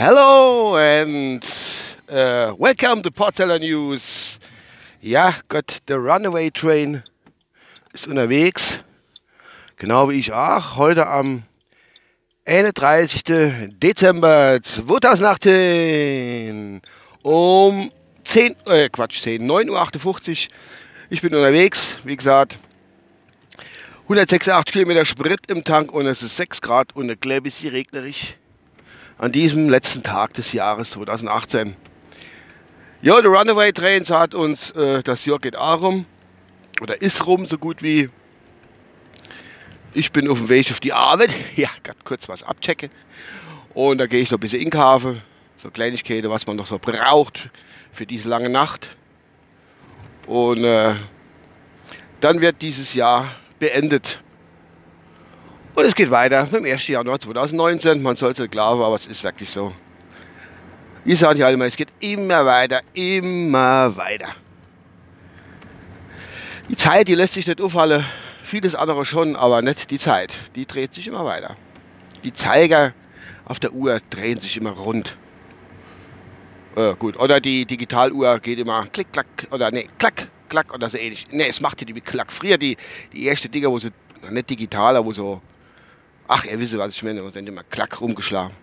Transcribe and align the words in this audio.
Hello 0.00 0.76
and 0.76 1.44
uh, 2.08 2.54
welcome 2.56 3.02
to 3.02 3.10
Portseller 3.10 3.58
News. 3.58 4.38
Ja, 5.00 5.34
Gott, 5.48 5.78
der 5.88 5.96
Runaway 5.96 6.52
Train 6.52 7.02
ist 7.92 8.06
unterwegs. 8.06 8.78
Genau 9.74 10.08
wie 10.08 10.20
ich 10.20 10.32
auch. 10.32 10.76
Heute 10.76 11.08
am 11.08 11.42
31. 12.46 13.24
Dezember 13.82 14.60
2018 14.62 16.80
um 17.24 17.90
10, 18.22 18.54
äh, 18.66 18.88
Quatsch, 18.90 19.20
10, 19.20 19.50
9.58 19.50 20.06
Uhr. 20.06 20.14
Ich 21.10 21.22
bin 21.22 21.34
unterwegs, 21.34 21.98
wie 22.04 22.16
gesagt. 22.16 22.60
186 24.04 24.72
Kilometer 24.72 25.04
Sprit 25.04 25.40
im 25.48 25.64
Tank 25.64 25.90
und 25.90 26.06
es 26.06 26.22
ist 26.22 26.36
6 26.36 26.60
Grad 26.60 26.94
und 26.94 27.10
ein 27.10 27.18
klein 27.18 27.42
bisschen 27.42 27.70
regnerisch 27.70 28.36
an 29.18 29.32
diesem 29.32 29.68
letzten 29.68 30.02
Tag 30.02 30.34
des 30.34 30.52
Jahres 30.52 30.90
2018. 30.90 31.76
Ja, 33.02 33.20
der 33.20 33.30
Runaway 33.30 33.72
Train 33.72 34.04
sagt 34.04 34.34
uns, 34.34 34.70
äh, 34.70 35.02
das 35.02 35.24
Jahr 35.24 35.38
geht 35.38 35.56
auch 35.56 35.82
rum 35.82 36.06
oder 36.80 37.02
ist 37.02 37.26
rum 37.26 37.46
so 37.46 37.58
gut 37.58 37.82
wie. 37.82 38.10
Ich 39.94 40.12
bin 40.12 40.28
auf 40.28 40.38
dem 40.38 40.48
Weg 40.48 40.70
auf 40.70 40.80
die 40.80 40.92
Arbeit. 40.92 41.30
Ja, 41.56 41.70
gerade 41.82 41.98
kurz 42.04 42.28
was 42.28 42.42
abchecken. 42.42 42.90
Und 43.74 43.98
da 43.98 44.06
gehe 44.06 44.20
ich 44.20 44.30
noch 44.30 44.38
ein 44.38 44.40
bisschen 44.40 44.62
inkaufen. 44.62 45.22
So 45.62 45.70
Kleinigkeiten, 45.70 46.30
was 46.30 46.46
man 46.46 46.56
noch 46.56 46.66
so 46.66 46.78
braucht 46.78 47.50
für 47.92 48.06
diese 48.06 48.28
lange 48.28 48.48
Nacht. 48.48 48.90
Und 50.26 50.62
äh, 50.62 50.94
dann 52.20 52.40
wird 52.40 52.62
dieses 52.62 52.94
Jahr 52.94 53.34
beendet. 53.58 54.20
Und 55.74 55.84
es 55.84 55.94
geht 55.94 56.10
weiter 56.10 56.44
mit 56.44 56.54
dem 56.54 56.64
1. 56.64 56.88
Januar 56.88 57.20
2019. 57.20 58.02
Man 58.02 58.16
soll 58.16 58.32
es 58.32 58.38
nicht 58.38 58.50
glauben, 58.50 58.82
aber 58.82 58.94
es 58.94 59.06
ist 59.06 59.22
wirklich 59.22 59.50
so. 59.50 59.72
Ich 61.04 61.18
sage 61.18 61.38
ja 61.38 61.56
mal, 61.56 61.68
es 61.68 61.76
geht 61.76 61.88
immer 62.00 62.44
weiter, 62.44 62.80
immer 62.94 63.96
weiter. 63.96 64.34
Die 66.68 66.76
Zeit, 66.76 67.08
die 67.08 67.14
lässt 67.14 67.34
sich 67.34 67.46
nicht 67.46 67.60
aufhalten. 67.60 68.04
Vieles 68.42 68.74
andere 68.74 69.04
schon, 69.04 69.36
aber 69.36 69.62
nicht 69.62 69.90
die 69.90 69.98
Zeit. 69.98 70.34
Die 70.54 70.66
dreht 70.66 70.94
sich 70.94 71.06
immer 71.06 71.24
weiter. 71.24 71.56
Die 72.24 72.32
Zeiger 72.32 72.92
auf 73.44 73.60
der 73.60 73.72
Uhr 73.72 74.00
drehen 74.10 74.38
sich 74.38 74.56
immer 74.56 74.70
rund. 74.70 75.16
Äh, 76.76 76.94
gut, 76.94 77.18
oder 77.18 77.40
die 77.40 77.64
Digitaluhr 77.64 78.38
geht 78.40 78.58
immer 78.58 78.86
klick, 78.86 79.12
klack, 79.12 79.26
oder 79.50 79.70
nee, 79.70 79.88
klack, 79.98 80.28
klack 80.48 80.74
oder 80.74 80.90
so 80.90 80.98
ähnlich. 80.98 81.26
Nee, 81.30 81.48
es 81.48 81.60
macht 81.60 81.80
die 81.80 81.94
wie 81.94 82.00
klack. 82.00 82.32
Früher 82.32 82.58
die, 82.58 82.76
die 83.12 83.24
erste 83.24 83.48
Dinger, 83.48 83.70
wo 83.70 83.78
so, 83.78 83.88
nicht 84.30 84.50
digital, 84.50 84.96
aber 84.96 85.06
wo 85.06 85.12
so 85.12 85.40
Ach, 86.30 86.44
ihr 86.44 86.60
wisst, 86.60 86.76
was 86.76 86.94
ich 86.94 87.02
meine. 87.02 87.22
Und 87.22 87.34
dann 87.34 87.46
immer 87.46 87.62
klack 87.64 88.00
rumgeschlagen. 88.00 88.54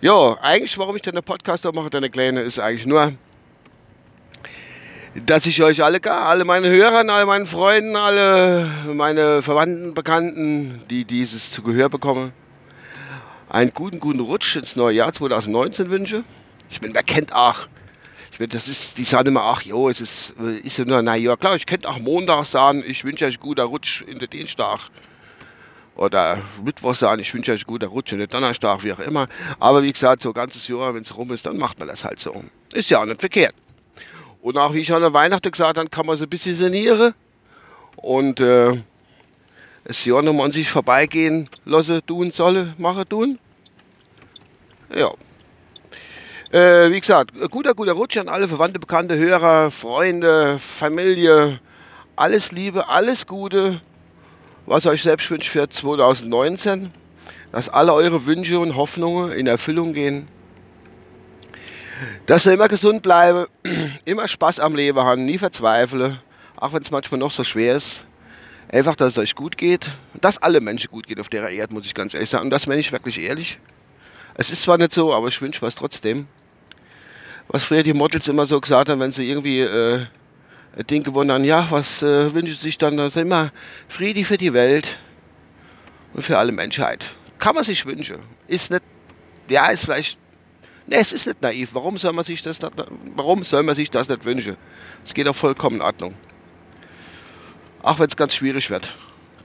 Ja, 0.00 0.36
eigentlich, 0.40 0.76
warum 0.78 0.96
ich 0.96 1.02
dann 1.02 1.14
einen 1.14 1.22
Podcast 1.22 1.64
mache, 1.72 1.90
deine 1.90 2.10
Kleine, 2.10 2.40
ist 2.40 2.58
eigentlich 2.58 2.86
nur, 2.86 3.12
dass 5.24 5.46
ich 5.46 5.62
euch 5.62 5.82
alle, 5.82 6.02
alle 6.04 6.44
meine 6.44 6.68
Hörer, 6.68 7.08
alle 7.10 7.26
meine 7.26 7.46
Freunde, 7.46 7.98
alle 7.98 8.70
meine 8.92 9.42
Verwandten, 9.42 9.94
Bekannten, 9.94 10.82
die 10.90 11.04
dieses 11.04 11.50
zu 11.50 11.62
Gehör 11.62 11.88
bekommen, 11.88 12.32
einen 13.48 13.72
guten, 13.72 14.00
guten 14.00 14.20
Rutsch 14.20 14.56
ins 14.56 14.76
neue 14.76 14.96
Jahr 14.96 15.12
2019 15.12 15.90
wünsche. 15.90 16.24
Ich 16.70 16.82
meine, 16.82 16.94
wer 16.94 17.02
kennt 17.02 17.34
auch, 17.34 17.66
ich 18.32 18.38
meine, 18.38 18.52
das 18.52 18.68
ist, 18.68 18.98
die 18.98 19.04
sagen 19.04 19.28
immer, 19.28 19.44
ach 19.44 19.62
jo, 19.62 19.88
es 19.88 20.02
ist, 20.02 20.34
ist 20.62 20.76
ja 20.76 20.84
nur, 20.84 21.00
na 21.00 21.16
ja, 21.16 21.36
klar, 21.36 21.56
ich 21.56 21.64
könnte 21.64 21.88
auch 21.88 21.98
Montag 21.98 22.44
sagen, 22.44 22.84
ich 22.86 23.02
wünsche 23.04 23.24
euch 23.24 23.40
guten 23.40 23.62
Rutsch 23.62 24.02
in 24.02 24.18
den 24.18 24.28
Dienstag 24.28 24.90
oder 25.96 26.42
Mittwoch 26.62 26.94
sagen, 26.94 27.20
ich 27.20 27.32
wünsche 27.32 27.52
euch 27.52 27.62
einen 27.62 27.66
guten 27.66 27.86
Rutsch, 27.86 28.12
nicht 28.12 28.32
Donnerstag, 28.32 28.84
wie 28.84 28.92
auch 28.92 28.98
immer. 28.98 29.28
Aber 29.58 29.82
wie 29.82 29.92
gesagt, 29.92 30.22
so 30.22 30.30
ein 30.30 30.34
ganzes 30.34 30.68
Jahr, 30.68 30.94
wenn 30.94 31.02
es 31.02 31.16
rum 31.16 31.32
ist, 31.32 31.46
dann 31.46 31.56
macht 31.56 31.78
man 31.78 31.88
das 31.88 32.04
halt 32.04 32.20
so. 32.20 32.44
Ist 32.72 32.90
ja 32.90 33.00
auch 33.00 33.06
nicht 33.06 33.20
verkehrt. 33.20 33.54
Und 34.42 34.58
auch 34.58 34.74
wie 34.74 34.80
ich 34.80 34.92
an 34.92 35.02
der 35.02 35.12
Weihnachten 35.12 35.50
gesagt 35.50 35.78
habe, 35.78 35.88
kann 35.88 36.06
man 36.06 36.16
so 36.16 36.24
ein 36.24 36.30
bisschen 36.30 36.54
sanieren 36.54 37.14
und 37.96 38.40
äh, 38.40 38.78
das 39.84 40.04
Jahr 40.04 40.22
nochmal 40.22 40.46
an 40.46 40.52
sich 40.52 40.68
vorbeigehen 40.68 41.48
lassen, 41.64 42.04
tun 42.06 42.30
solle, 42.30 42.74
machen, 42.78 43.08
tun. 43.08 43.38
Ja. 44.94 45.12
Äh, 46.52 46.92
wie 46.92 47.00
gesagt, 47.00 47.32
guter, 47.50 47.74
guter 47.74 47.92
Rutsch 47.92 48.16
an 48.18 48.28
alle 48.28 48.46
Verwandte, 48.46 48.78
Bekannte, 48.78 49.16
Hörer, 49.16 49.70
Freunde, 49.70 50.58
Familie. 50.58 51.60
Alles 52.14 52.52
Liebe, 52.52 52.88
alles 52.88 53.26
Gute 53.26 53.80
was 54.66 54.86
euch 54.86 55.02
selbst 55.02 55.30
wünscht 55.30 55.48
für 55.48 55.68
2019, 55.68 56.92
dass 57.52 57.68
alle 57.68 57.92
eure 57.94 58.26
Wünsche 58.26 58.58
und 58.58 58.76
Hoffnungen 58.76 59.32
in 59.32 59.46
Erfüllung 59.46 59.92
gehen, 59.92 60.28
dass 62.26 62.46
ihr 62.46 62.52
immer 62.52 62.68
gesund 62.68 63.02
bleibe, 63.02 63.48
immer 64.04 64.28
Spaß 64.28 64.60
am 64.60 64.74
Leben 64.74 65.00
haben, 65.00 65.24
nie 65.24 65.38
verzweifle, 65.38 66.20
auch 66.56 66.72
wenn 66.72 66.82
es 66.82 66.90
manchmal 66.90 67.18
noch 67.20 67.30
so 67.30 67.44
schwer 67.44 67.76
ist. 67.76 68.04
Einfach, 68.68 68.96
dass 68.96 69.12
es 69.12 69.18
euch 69.18 69.36
gut 69.36 69.56
geht, 69.56 69.90
dass 70.20 70.38
alle 70.38 70.60
Menschen 70.60 70.90
gut 70.90 71.06
geht 71.06 71.20
auf 71.20 71.28
der 71.28 71.48
Erde, 71.48 71.72
muss 71.72 71.86
ich 71.86 71.94
ganz 71.94 72.14
ehrlich 72.14 72.28
sagen. 72.28 72.44
Und 72.44 72.50
das 72.50 72.66
meine 72.66 72.80
ich 72.80 72.90
wirklich 72.90 73.20
ehrlich. 73.20 73.60
Es 74.34 74.50
ist 74.50 74.62
zwar 74.62 74.76
nicht 74.76 74.92
so, 74.92 75.14
aber 75.14 75.28
ich 75.28 75.40
wünsche 75.40 75.62
was 75.62 75.76
trotzdem. 75.76 76.26
Was 77.46 77.62
früher 77.62 77.84
die 77.84 77.94
Models 77.94 78.26
immer 78.26 78.44
so 78.44 78.60
gesagt 78.60 78.88
haben, 78.88 78.98
wenn 78.98 79.12
sie 79.12 79.30
irgendwie 79.30 79.60
äh, 79.60 80.06
Gewonnen 80.84 81.32
haben, 81.32 81.44
ja, 81.44 81.66
was 81.70 82.02
äh, 82.02 82.32
wünschen 82.34 82.54
sich 82.54 82.76
dann? 82.76 82.96
Das 82.98 83.16
immer 83.16 83.50
Friede 83.88 84.24
für 84.24 84.36
die 84.36 84.52
Welt 84.52 84.98
und 86.12 86.22
für 86.22 86.38
alle 86.38 86.52
Menschheit. 86.52 87.14
Kann 87.38 87.54
man 87.54 87.64
sich 87.64 87.86
wünschen. 87.86 88.18
Ist 88.46 88.70
nicht, 88.70 88.82
ja, 89.48 89.68
ist 89.68 89.84
vielleicht, 89.84 90.18
ne, 90.86 90.96
es 90.96 91.12
ist 91.12 91.26
nicht 91.26 91.40
naiv. 91.40 91.70
Warum 91.72 91.96
soll 91.96 92.12
man 92.12 92.24
sich 92.24 92.42
das, 92.42 92.60
nicht, 92.60 92.72
warum 93.14 93.42
soll 93.44 93.62
man 93.62 93.74
sich 93.74 93.90
das 93.90 94.08
nicht 94.08 94.24
wünschen? 94.24 94.56
Es 95.04 95.14
geht 95.14 95.26
auch 95.28 95.36
vollkommen 95.36 95.76
in 95.76 95.82
Ordnung. 95.82 96.14
Auch 97.82 97.98
wenn 97.98 98.08
es 98.08 98.16
ganz 98.16 98.34
schwierig 98.34 98.68
wird, 98.68 98.94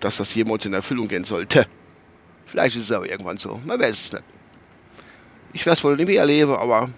dass 0.02 0.18
das 0.18 0.34
jemals 0.36 0.66
in 0.66 0.74
Erfüllung 0.74 1.08
gehen 1.08 1.24
sollte. 1.24 1.66
Vielleicht 2.46 2.75
ist 2.75 2.84
es 2.84 2.92
aber 2.92 3.09
irgendwann 3.09 3.38
so. 3.38 3.62
Man 3.66 3.80
weiß 3.80 3.92
es 3.92 4.12
nicht. 4.12 4.24
Ich 5.53 5.66
werde 5.66 5.74
es 5.75 5.84
wohl 5.84 5.96
mehr 5.96 6.19
erleben, 6.19 6.56
aber 6.56 6.90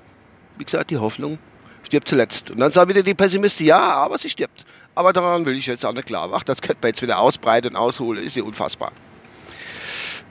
wie 0.57 0.63
gesagt, 0.63 0.89
die 0.89 0.97
Hoffnung 0.97 1.37
stirbt 1.83 2.07
zuletzt. 2.07 2.51
Und 2.51 2.59
dann 2.59 2.71
sagen 2.71 2.89
wieder 2.89 3.03
die 3.03 3.13
Pessimisten, 3.13 3.65
ja, 3.65 3.79
aber 3.79 4.17
sie 4.17 4.29
stirbt. 4.29 4.65
Aber 4.95 5.13
daran 5.13 5.45
will 5.45 5.57
ich 5.57 5.65
jetzt 5.65 5.85
auch 5.85 5.93
nicht 5.93 6.07
klar. 6.07 6.29
Ach, 6.33 6.43
das 6.43 6.61
könnte 6.61 6.79
man 6.81 6.89
jetzt 6.89 7.01
wieder 7.01 7.19
ausbreiten 7.19 7.69
und 7.71 7.75
ausholen, 7.75 8.23
ist 8.23 8.35
ja 8.35 8.43
unfassbar. 8.43 8.91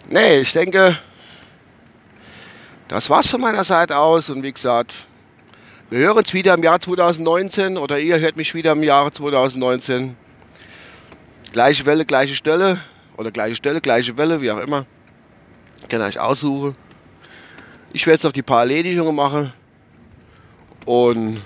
Nee, 0.09 0.41
ich 0.41 0.53
denke, 0.53 0.99
das 2.89 3.09
war's 3.11 3.27
von 3.27 3.41
meiner 3.41 3.65
Seite 3.65 3.97
aus. 3.97 4.31
Und 4.31 4.43
wie 4.43 4.53
gesagt, 4.53 4.93
wir 5.91 6.01
hören 6.01 6.19
uns 6.19 6.33
wieder 6.33 6.55
im 6.55 6.63
Jahr 6.63 6.81
2019 6.81 7.77
oder 7.77 7.99
ihr 7.99 8.19
hört 8.19 8.37
mich 8.37 8.55
wieder 8.55 8.73
im 8.73 8.83
Jahr 8.83 9.13
2019. 9.13 10.17
Gleiche 11.53 11.85
Welle, 11.87 12.05
gleiche 12.05 12.35
Stelle 12.35 12.81
oder 13.17 13.31
gleiche 13.31 13.57
Stelle, 13.57 13.81
gleiche 13.81 14.17
Welle, 14.17 14.41
wie 14.41 14.51
auch 14.51 14.59
immer. 14.59 14.87
Kann 15.89 16.09
ich 16.09 16.19
aussuchen. 16.19 16.77
Ich 17.93 18.07
werde 18.07 18.15
jetzt 18.15 18.25
noch 18.25 18.33
die 18.33 18.43
paar 18.43 18.61
Erledigungen 18.61 19.15
machen. 19.15 19.53
Und 20.85 21.43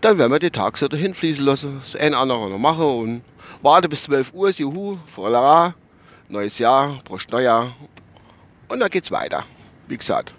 dann 0.00 0.18
werden 0.18 0.32
wir 0.32 0.38
die 0.38 0.50
Tagsüber 0.50 0.96
hinfließen 0.96 1.44
lassen, 1.44 1.80
das 1.80 1.96
ein 1.96 2.14
andere 2.14 2.48
noch 2.48 2.58
machen 2.58 2.84
und 2.84 3.22
warte 3.62 3.88
bis 3.88 4.04
12 4.04 4.32
Uhr, 4.32 4.50
juhu, 4.50 4.98
voila, 5.14 5.74
neues 6.28 6.58
Jahr, 6.58 6.98
Prost 7.04 7.30
Neujahr. 7.30 7.74
Und 8.68 8.80
dann 8.80 8.90
geht's 8.90 9.10
weiter. 9.10 9.44
Wie 9.88 9.96
gesagt, 9.96 10.32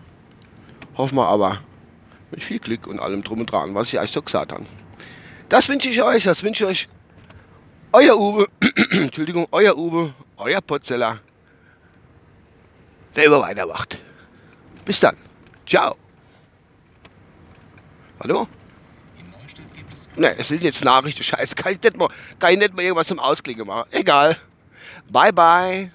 hoffen 0.98 1.16
wir 1.16 1.28
aber 1.28 1.62
mit 2.32 2.44
viel 2.44 2.60
Glück 2.60 2.88
und 2.88 3.00
allem 3.00 3.24
drum 3.24 3.42
und 3.42 3.52
dran, 3.52 3.76
was 3.76 3.94
ich 3.94 4.00
euch 4.00 4.12
so 4.12 4.22
gesagt 4.22 4.54
habe. 4.54 4.66
Das 5.50 5.68
wünsche 5.68 5.90
ich 5.90 6.02
euch, 6.02 6.24
das 6.24 6.44
wünsche 6.44 6.64
ich 6.64 6.70
euch. 6.70 6.90
Euer 7.92 8.18
Uwe, 8.18 8.48
Entschuldigung, 8.92 9.48
euer 9.52 9.78
Uwe, 9.78 10.14
euer 10.38 10.62
Potzeller, 10.62 11.20
der 13.18 13.26
immer 13.26 13.42
weitermacht. 13.42 14.02
Bis 14.86 15.02
dann. 15.02 15.18
Ciao. 15.68 15.98
Hallo? 18.24 18.48
Ne, 20.16 20.38
es 20.38 20.50
sind 20.50 20.62
jetzt 20.62 20.84
Nachrichten, 20.84 21.24
scheiße. 21.24 21.56
Kann 21.56 21.72
ich 21.72 21.82
nicht 21.82 21.98
mal, 21.98 22.10
kann 22.38 22.54
ich 22.54 22.60
nicht 22.60 22.76
mal 22.76 22.84
irgendwas 22.84 23.08
zum 23.08 23.18
Ausklingen 23.18 23.66
machen. 23.66 23.90
Egal. 23.92 24.38
Bye, 25.10 25.34
bye. 25.34 25.92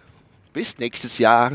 Bis 0.53 0.77
nächstes 0.77 1.19
Jahr. 1.19 1.53